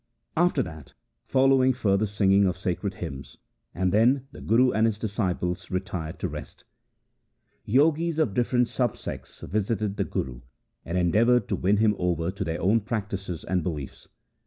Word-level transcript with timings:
After 0.35 0.63
that 0.63 0.95
followed 1.27 1.77
further 1.77 2.07
singing 2.07 2.47
of 2.47 2.57
sacred 2.57 2.95
hymns, 2.95 3.37
and 3.75 3.91
then 3.91 4.25
the 4.31 4.41
Guru 4.41 4.71
and 4.71 4.87
his 4.87 4.97
disciples 4.97 5.69
retired 5.69 6.17
to 6.17 6.27
rest. 6.27 6.63
Jogis 7.67 8.17
of 8.17 8.33
different 8.33 8.67
sub 8.67 8.97
sects 8.97 9.41
visited 9.41 9.97
the 9.97 10.03
Guru, 10.03 10.41
and 10.83 10.97
endeavoured 10.97 11.47
to 11.49 11.55
win 11.55 11.77
him 11.77 11.95
over 11.99 12.31
to 12.31 12.43
their 12.43 12.59
own 12.59 12.79
practices 12.79 13.43
and 13.43 13.61
beliefs. 13.61 14.07